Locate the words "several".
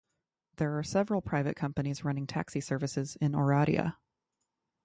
0.83-1.21